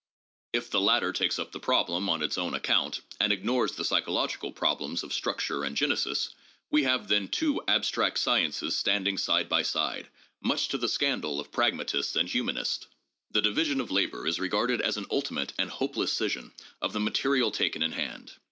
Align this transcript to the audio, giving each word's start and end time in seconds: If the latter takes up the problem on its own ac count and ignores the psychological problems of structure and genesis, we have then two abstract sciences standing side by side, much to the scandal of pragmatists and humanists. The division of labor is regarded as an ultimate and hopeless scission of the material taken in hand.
If 0.51 0.71
the 0.71 0.81
latter 0.81 1.13
takes 1.13 1.37
up 1.37 1.51
the 1.51 1.59
problem 1.59 2.09
on 2.09 2.23
its 2.23 2.35
own 2.39 2.55
ac 2.55 2.61
count 2.63 3.01
and 3.19 3.31
ignores 3.31 3.73
the 3.73 3.85
psychological 3.85 4.51
problems 4.51 5.03
of 5.03 5.13
structure 5.13 5.63
and 5.63 5.77
genesis, 5.77 6.33
we 6.71 6.85
have 6.85 7.07
then 7.07 7.27
two 7.27 7.61
abstract 7.67 8.17
sciences 8.17 8.75
standing 8.75 9.15
side 9.19 9.47
by 9.47 9.61
side, 9.61 10.07
much 10.41 10.69
to 10.69 10.79
the 10.79 10.89
scandal 10.89 11.39
of 11.39 11.51
pragmatists 11.51 12.15
and 12.15 12.27
humanists. 12.29 12.87
The 13.29 13.43
division 13.43 13.79
of 13.79 13.91
labor 13.91 14.25
is 14.25 14.39
regarded 14.39 14.81
as 14.81 14.97
an 14.97 15.05
ultimate 15.11 15.53
and 15.59 15.69
hopeless 15.69 16.11
scission 16.11 16.51
of 16.81 16.93
the 16.93 16.99
material 16.99 17.51
taken 17.51 17.83
in 17.83 17.91
hand. 17.91 18.33